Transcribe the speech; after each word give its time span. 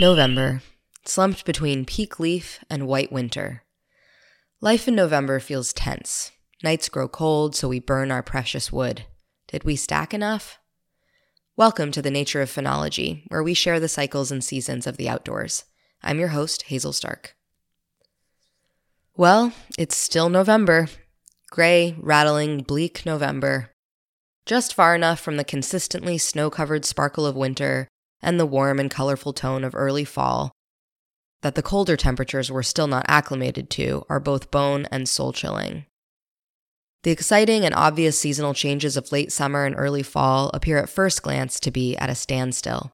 November, 0.00 0.62
slumped 1.04 1.44
between 1.44 1.84
peak 1.84 2.18
leaf 2.18 2.64
and 2.70 2.86
white 2.86 3.12
winter. 3.12 3.64
Life 4.62 4.88
in 4.88 4.94
November 4.94 5.38
feels 5.40 5.74
tense. 5.74 6.32
Nights 6.64 6.88
grow 6.88 7.06
cold, 7.06 7.54
so 7.54 7.68
we 7.68 7.80
burn 7.80 8.10
our 8.10 8.22
precious 8.22 8.72
wood. 8.72 9.04
Did 9.48 9.64
we 9.64 9.76
stack 9.76 10.14
enough? 10.14 10.58
Welcome 11.54 11.90
to 11.92 12.00
the 12.00 12.10
Nature 12.10 12.40
of 12.40 12.48
Phenology, 12.48 13.24
where 13.28 13.42
we 13.42 13.52
share 13.52 13.78
the 13.78 13.88
cycles 13.88 14.32
and 14.32 14.42
seasons 14.42 14.86
of 14.86 14.96
the 14.96 15.06
outdoors. 15.06 15.64
I'm 16.02 16.18
your 16.18 16.28
host, 16.28 16.62
Hazel 16.62 16.94
Stark. 16.94 17.36
Well, 19.18 19.52
it's 19.76 19.98
still 19.98 20.30
November. 20.30 20.88
Gray, 21.50 21.94
rattling, 21.98 22.62
bleak 22.62 23.04
November. 23.04 23.68
Just 24.46 24.72
far 24.72 24.94
enough 24.94 25.20
from 25.20 25.36
the 25.36 25.44
consistently 25.44 26.16
snow 26.16 26.48
covered 26.48 26.86
sparkle 26.86 27.26
of 27.26 27.36
winter 27.36 27.86
and 28.22 28.38
the 28.38 28.46
warm 28.46 28.78
and 28.78 28.90
colorful 28.90 29.32
tone 29.32 29.64
of 29.64 29.74
early 29.74 30.04
fall 30.04 30.52
that 31.42 31.54
the 31.54 31.62
colder 31.62 31.96
temperatures 31.96 32.50
we're 32.50 32.62
still 32.62 32.86
not 32.86 33.04
acclimated 33.08 33.70
to 33.70 34.04
are 34.08 34.20
both 34.20 34.50
bone 34.50 34.86
and 34.90 35.08
soul 35.08 35.32
chilling. 35.32 35.86
The 37.02 37.10
exciting 37.10 37.64
and 37.64 37.74
obvious 37.74 38.18
seasonal 38.18 38.52
changes 38.52 38.96
of 38.96 39.10
late 39.10 39.32
summer 39.32 39.64
and 39.64 39.74
early 39.76 40.02
fall 40.02 40.50
appear 40.52 40.76
at 40.76 40.90
first 40.90 41.22
glance 41.22 41.58
to 41.60 41.70
be 41.70 41.96
at 41.96 42.10
a 42.10 42.14
standstill. 42.14 42.92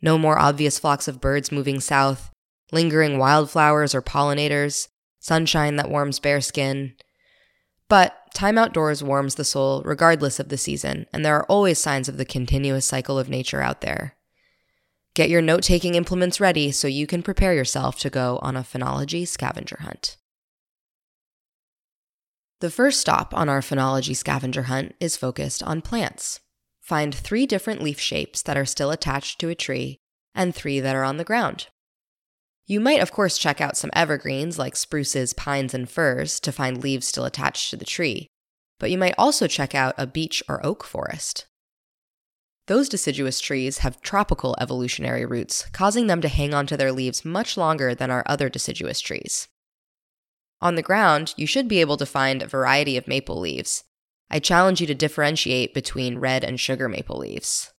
No 0.00 0.18
more 0.18 0.38
obvious 0.38 0.78
flocks 0.78 1.08
of 1.08 1.20
birds 1.20 1.50
moving 1.50 1.80
south, 1.80 2.30
lingering 2.70 3.18
wildflowers 3.18 3.94
or 3.94 4.02
pollinators, 4.02 4.86
sunshine 5.18 5.76
that 5.76 5.90
warms 5.90 6.20
bare 6.20 6.40
skin. 6.40 6.94
But 7.88 8.14
time 8.34 8.56
outdoors 8.56 9.02
warms 9.02 9.34
the 9.34 9.44
soul 9.44 9.82
regardless 9.84 10.38
of 10.38 10.48
the 10.48 10.58
season, 10.58 11.06
and 11.12 11.24
there 11.24 11.34
are 11.34 11.46
always 11.46 11.78
signs 11.78 12.08
of 12.08 12.18
the 12.18 12.24
continuous 12.24 12.86
cycle 12.86 13.18
of 13.18 13.28
nature 13.28 13.60
out 13.60 13.80
there. 13.80 14.14
Get 15.14 15.30
your 15.30 15.42
note 15.42 15.62
taking 15.62 15.94
implements 15.94 16.40
ready 16.40 16.72
so 16.72 16.88
you 16.88 17.06
can 17.06 17.22
prepare 17.22 17.54
yourself 17.54 17.96
to 18.00 18.10
go 18.10 18.40
on 18.42 18.56
a 18.56 18.62
phenology 18.62 19.26
scavenger 19.28 19.78
hunt. 19.80 20.16
The 22.60 22.70
first 22.70 23.00
stop 23.00 23.32
on 23.32 23.48
our 23.48 23.60
phenology 23.60 24.16
scavenger 24.16 24.64
hunt 24.64 24.96
is 24.98 25.16
focused 25.16 25.62
on 25.62 25.82
plants. 25.82 26.40
Find 26.80 27.14
three 27.14 27.46
different 27.46 27.80
leaf 27.80 28.00
shapes 28.00 28.42
that 28.42 28.56
are 28.56 28.64
still 28.64 28.90
attached 28.90 29.38
to 29.38 29.48
a 29.48 29.54
tree 29.54 30.00
and 30.34 30.52
three 30.52 30.80
that 30.80 30.96
are 30.96 31.04
on 31.04 31.16
the 31.16 31.24
ground. 31.24 31.68
You 32.66 32.80
might, 32.80 33.00
of 33.00 33.12
course, 33.12 33.38
check 33.38 33.60
out 33.60 33.76
some 33.76 33.90
evergreens 33.92 34.58
like 34.58 34.74
spruces, 34.74 35.32
pines, 35.32 35.74
and 35.74 35.88
firs 35.88 36.40
to 36.40 36.50
find 36.50 36.82
leaves 36.82 37.06
still 37.06 37.24
attached 37.24 37.70
to 37.70 37.76
the 37.76 37.84
tree, 37.84 38.26
but 38.80 38.90
you 38.90 38.98
might 38.98 39.14
also 39.16 39.46
check 39.46 39.76
out 39.76 39.94
a 39.96 40.08
beech 40.08 40.42
or 40.48 40.64
oak 40.66 40.82
forest. 40.82 41.46
Those 42.66 42.88
deciduous 42.88 43.40
trees 43.40 43.78
have 43.78 44.00
tropical 44.00 44.56
evolutionary 44.58 45.26
roots, 45.26 45.66
causing 45.72 46.06
them 46.06 46.22
to 46.22 46.28
hang 46.28 46.54
onto 46.54 46.76
their 46.76 46.92
leaves 46.92 47.24
much 47.24 47.56
longer 47.56 47.94
than 47.94 48.10
our 48.10 48.22
other 48.26 48.48
deciduous 48.48 49.00
trees. 49.00 49.48
On 50.62 50.74
the 50.74 50.82
ground, 50.82 51.34
you 51.36 51.46
should 51.46 51.68
be 51.68 51.82
able 51.82 51.98
to 51.98 52.06
find 52.06 52.40
a 52.42 52.46
variety 52.46 52.96
of 52.96 53.06
maple 53.06 53.38
leaves. 53.38 53.84
I 54.30 54.38
challenge 54.38 54.80
you 54.80 54.86
to 54.86 54.94
differentiate 54.94 55.74
between 55.74 56.18
red 56.18 56.42
and 56.42 56.58
sugar 56.58 56.88
maple 56.88 57.18
leaves. 57.18 57.70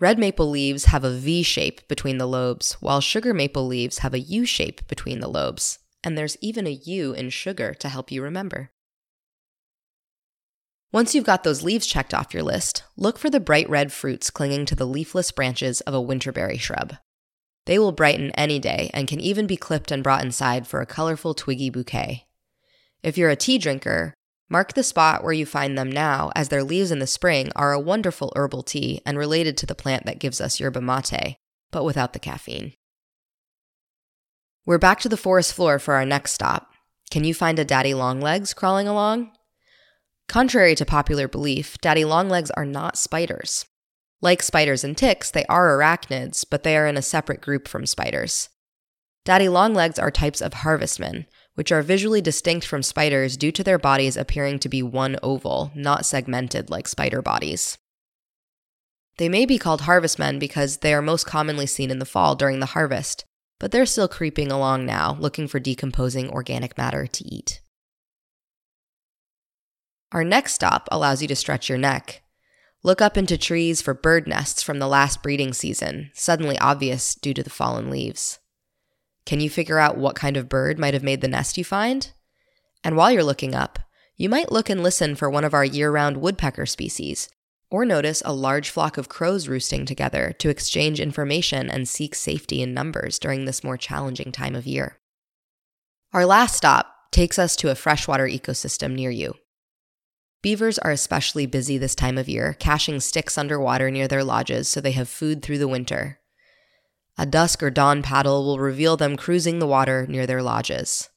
Red 0.00 0.18
maple 0.18 0.50
leaves 0.50 0.86
have 0.86 1.04
a 1.04 1.10
V 1.10 1.44
shape 1.44 1.86
between 1.86 2.18
the 2.18 2.26
lobes, 2.26 2.72
while 2.80 3.00
sugar 3.00 3.32
maple 3.32 3.66
leaves 3.66 3.98
have 3.98 4.14
a 4.14 4.20
U 4.20 4.44
shape 4.44 4.86
between 4.88 5.20
the 5.20 5.28
lobes, 5.28 5.78
and 6.02 6.18
there's 6.18 6.36
even 6.40 6.66
a 6.66 6.80
U 6.84 7.12
in 7.12 7.30
sugar 7.30 7.72
to 7.74 7.88
help 7.88 8.10
you 8.10 8.20
remember. 8.20 8.72
Once 10.90 11.14
you've 11.14 11.24
got 11.24 11.44
those 11.44 11.62
leaves 11.62 11.86
checked 11.86 12.14
off 12.14 12.32
your 12.32 12.42
list, 12.42 12.82
look 12.96 13.18
for 13.18 13.28
the 13.28 13.38
bright 13.40 13.68
red 13.68 13.92
fruits 13.92 14.30
clinging 14.30 14.64
to 14.64 14.74
the 14.74 14.86
leafless 14.86 15.30
branches 15.30 15.82
of 15.82 15.92
a 15.92 16.00
winterberry 16.00 16.58
shrub. 16.58 16.96
They 17.66 17.78
will 17.78 17.92
brighten 17.92 18.30
any 18.30 18.58
day 18.58 18.90
and 18.94 19.06
can 19.06 19.20
even 19.20 19.46
be 19.46 19.58
clipped 19.58 19.90
and 19.92 20.02
brought 20.02 20.24
inside 20.24 20.66
for 20.66 20.80
a 20.80 20.86
colorful 20.86 21.34
twiggy 21.34 21.68
bouquet. 21.68 22.26
If 23.02 23.18
you're 23.18 23.28
a 23.28 23.36
tea 23.36 23.58
drinker, 23.58 24.14
mark 24.48 24.72
the 24.72 24.82
spot 24.82 25.22
where 25.22 25.34
you 25.34 25.44
find 25.44 25.76
them 25.76 25.92
now, 25.92 26.32
as 26.34 26.48
their 26.48 26.64
leaves 26.64 26.90
in 26.90 27.00
the 27.00 27.06
spring 27.06 27.52
are 27.54 27.74
a 27.74 27.80
wonderful 27.80 28.32
herbal 28.34 28.62
tea 28.62 29.02
and 29.04 29.18
related 29.18 29.58
to 29.58 29.66
the 29.66 29.74
plant 29.74 30.06
that 30.06 30.18
gives 30.18 30.40
us 30.40 30.58
yerba 30.58 30.80
mate, 30.80 31.36
but 31.70 31.84
without 31.84 32.14
the 32.14 32.18
caffeine. 32.18 32.72
We're 34.64 34.78
back 34.78 35.00
to 35.00 35.08
the 35.10 35.18
forest 35.18 35.52
floor 35.52 35.78
for 35.78 35.94
our 35.94 36.06
next 36.06 36.32
stop. 36.32 36.70
Can 37.10 37.24
you 37.24 37.34
find 37.34 37.58
a 37.58 37.64
daddy 37.66 37.92
longlegs 37.92 38.54
crawling 38.54 38.88
along? 38.88 39.32
Contrary 40.28 40.74
to 40.74 40.84
popular 40.84 41.26
belief, 41.26 41.78
daddy 41.80 42.04
longlegs 42.04 42.50
are 42.50 42.66
not 42.66 42.98
spiders. 42.98 43.64
Like 44.20 44.42
spiders 44.42 44.84
and 44.84 44.96
ticks, 44.96 45.30
they 45.30 45.46
are 45.46 45.76
arachnids, 45.78 46.44
but 46.48 46.64
they 46.64 46.76
are 46.76 46.86
in 46.86 46.98
a 46.98 47.02
separate 47.02 47.40
group 47.40 47.66
from 47.66 47.86
spiders. 47.86 48.50
Daddy 49.24 49.48
longlegs 49.48 49.98
are 49.98 50.10
types 50.10 50.42
of 50.42 50.52
harvestmen, 50.52 51.26
which 51.54 51.72
are 51.72 51.80
visually 51.80 52.20
distinct 52.20 52.66
from 52.66 52.82
spiders 52.82 53.38
due 53.38 53.52
to 53.52 53.64
their 53.64 53.78
bodies 53.78 54.18
appearing 54.18 54.58
to 54.58 54.68
be 54.68 54.82
one 54.82 55.16
oval, 55.22 55.70
not 55.74 56.04
segmented 56.04 56.68
like 56.68 56.88
spider 56.88 57.22
bodies. 57.22 57.78
They 59.16 59.30
may 59.30 59.46
be 59.46 59.58
called 59.58 59.82
harvestmen 59.82 60.38
because 60.38 60.78
they 60.78 60.92
are 60.92 61.02
most 61.02 61.26
commonly 61.26 61.66
seen 61.66 61.90
in 61.90 62.00
the 62.00 62.04
fall 62.04 62.36
during 62.36 62.60
the 62.60 62.66
harvest, 62.66 63.24
but 63.58 63.72
they're 63.72 63.86
still 63.86 64.08
creeping 64.08 64.52
along 64.52 64.84
now, 64.84 65.16
looking 65.18 65.48
for 65.48 65.58
decomposing 65.58 66.28
organic 66.30 66.76
matter 66.76 67.06
to 67.06 67.24
eat. 67.24 67.60
Our 70.12 70.24
next 70.24 70.54
stop 70.54 70.88
allows 70.90 71.20
you 71.20 71.28
to 71.28 71.36
stretch 71.36 71.68
your 71.68 71.78
neck. 71.78 72.22
Look 72.82 73.02
up 73.02 73.18
into 73.18 73.36
trees 73.36 73.82
for 73.82 73.92
bird 73.92 74.26
nests 74.26 74.62
from 74.62 74.78
the 74.78 74.88
last 74.88 75.22
breeding 75.22 75.52
season, 75.52 76.10
suddenly 76.14 76.58
obvious 76.58 77.14
due 77.14 77.34
to 77.34 77.42
the 77.42 77.50
fallen 77.50 77.90
leaves. 77.90 78.38
Can 79.26 79.40
you 79.40 79.50
figure 79.50 79.78
out 79.78 79.98
what 79.98 80.16
kind 80.16 80.36
of 80.36 80.48
bird 80.48 80.78
might 80.78 80.94
have 80.94 81.02
made 81.02 81.20
the 81.20 81.28
nest 81.28 81.58
you 81.58 81.64
find? 81.64 82.12
And 82.82 82.96
while 82.96 83.10
you're 83.10 83.24
looking 83.24 83.54
up, 83.54 83.78
you 84.16 84.28
might 84.28 84.50
look 84.50 84.70
and 84.70 84.82
listen 84.82 85.14
for 85.14 85.28
one 85.28 85.44
of 85.44 85.52
our 85.52 85.64
year 85.64 85.90
round 85.90 86.16
woodpecker 86.16 86.64
species, 86.64 87.28
or 87.70 87.84
notice 87.84 88.22
a 88.24 88.32
large 88.32 88.70
flock 88.70 88.96
of 88.96 89.10
crows 89.10 89.46
roosting 89.46 89.84
together 89.84 90.34
to 90.38 90.48
exchange 90.48 91.00
information 91.00 91.68
and 91.68 91.86
seek 91.86 92.14
safety 92.14 92.62
in 92.62 92.72
numbers 92.72 93.18
during 93.18 93.44
this 93.44 93.62
more 93.62 93.76
challenging 93.76 94.32
time 94.32 94.54
of 94.54 94.66
year. 94.66 94.98
Our 96.14 96.24
last 96.24 96.56
stop 96.56 96.94
takes 97.10 97.38
us 97.38 97.54
to 97.56 97.70
a 97.70 97.74
freshwater 97.74 98.26
ecosystem 98.26 98.94
near 98.94 99.10
you. 99.10 99.34
Beavers 100.40 100.78
are 100.78 100.92
especially 100.92 101.46
busy 101.46 101.78
this 101.78 101.96
time 101.96 102.16
of 102.16 102.28
year, 102.28 102.54
caching 102.58 103.00
sticks 103.00 103.36
underwater 103.36 103.90
near 103.90 104.06
their 104.06 104.22
lodges 104.22 104.68
so 104.68 104.80
they 104.80 104.92
have 104.92 105.08
food 105.08 105.42
through 105.42 105.58
the 105.58 105.66
winter. 105.68 106.20
A 107.16 107.26
dusk 107.26 107.62
or 107.62 107.70
dawn 107.70 108.02
paddle 108.02 108.44
will 108.44 108.60
reveal 108.60 108.96
them 108.96 109.16
cruising 109.16 109.58
the 109.58 109.66
water 109.66 110.06
near 110.06 110.26
their 110.26 110.42
lodges. 110.42 111.10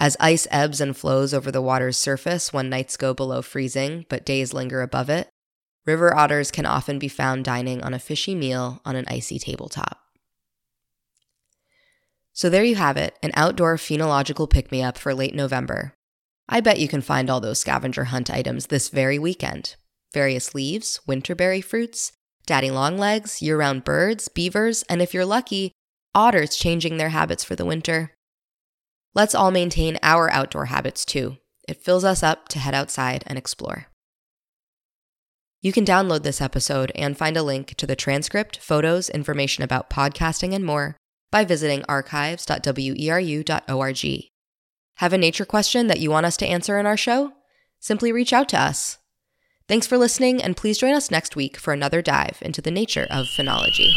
As 0.00 0.16
ice 0.18 0.48
ebbs 0.50 0.80
and 0.80 0.96
flows 0.96 1.32
over 1.32 1.52
the 1.52 1.62
water's 1.62 1.96
surface 1.96 2.52
when 2.52 2.68
nights 2.68 2.96
go 2.96 3.14
below 3.14 3.40
freezing, 3.40 4.06
but 4.08 4.26
days 4.26 4.52
linger 4.52 4.82
above 4.82 5.08
it, 5.08 5.28
river 5.86 6.16
otters 6.16 6.50
can 6.50 6.66
often 6.66 6.98
be 6.98 7.08
found 7.08 7.44
dining 7.44 7.82
on 7.82 7.94
a 7.94 7.98
fishy 8.00 8.34
meal 8.34 8.80
on 8.84 8.96
an 8.96 9.04
icy 9.06 9.38
tabletop. 9.38 10.00
So 12.32 12.50
there 12.50 12.64
you 12.64 12.76
have 12.76 12.96
it, 12.96 13.16
an 13.22 13.32
outdoor 13.34 13.76
phenological 13.76 14.50
pick 14.50 14.70
me 14.70 14.82
up 14.82 14.98
for 14.98 15.14
late 15.14 15.34
November. 15.34 15.94
I 16.48 16.60
bet 16.60 16.80
you 16.80 16.88
can 16.88 17.02
find 17.02 17.28
all 17.28 17.40
those 17.40 17.60
scavenger 17.60 18.04
hunt 18.04 18.30
items 18.30 18.66
this 18.66 18.88
very 18.88 19.18
weekend 19.18 19.76
various 20.14 20.54
leaves, 20.54 21.00
winterberry 21.06 21.62
fruits, 21.62 22.12
daddy 22.46 22.70
longlegs, 22.70 23.42
year 23.42 23.58
round 23.58 23.84
birds, 23.84 24.28
beavers, 24.28 24.82
and 24.84 25.02
if 25.02 25.12
you're 25.12 25.26
lucky, 25.26 25.72
otters 26.14 26.56
changing 26.56 26.96
their 26.96 27.10
habits 27.10 27.44
for 27.44 27.54
the 27.54 27.66
winter. 27.66 28.14
Let's 29.14 29.34
all 29.34 29.50
maintain 29.50 29.98
our 30.02 30.30
outdoor 30.30 30.66
habits 30.66 31.04
too. 31.04 31.36
It 31.68 31.82
fills 31.82 32.04
us 32.04 32.22
up 32.22 32.48
to 32.48 32.58
head 32.58 32.74
outside 32.74 33.22
and 33.26 33.36
explore. 33.36 33.88
You 35.60 35.72
can 35.72 35.84
download 35.84 36.22
this 36.22 36.40
episode 36.40 36.92
and 36.94 37.18
find 37.18 37.36
a 37.36 37.42
link 37.42 37.74
to 37.74 37.86
the 37.86 37.96
transcript, 37.96 38.58
photos, 38.58 39.10
information 39.10 39.64
about 39.64 39.90
podcasting, 39.90 40.54
and 40.54 40.64
more 40.64 40.96
by 41.30 41.44
visiting 41.44 41.84
archives.weru.org. 41.88 44.28
Have 44.98 45.12
a 45.12 45.18
nature 45.18 45.44
question 45.44 45.86
that 45.86 46.00
you 46.00 46.10
want 46.10 46.26
us 46.26 46.36
to 46.38 46.46
answer 46.46 46.76
in 46.76 46.84
our 46.84 46.96
show? 46.96 47.30
Simply 47.78 48.10
reach 48.10 48.32
out 48.32 48.48
to 48.48 48.60
us. 48.60 48.98
Thanks 49.68 49.86
for 49.86 49.96
listening, 49.96 50.42
and 50.42 50.56
please 50.56 50.76
join 50.76 50.92
us 50.92 51.08
next 51.08 51.36
week 51.36 51.56
for 51.56 51.72
another 51.72 52.02
dive 52.02 52.38
into 52.42 52.60
the 52.60 52.72
nature 52.72 53.06
of 53.08 53.26
phenology. 53.26 53.92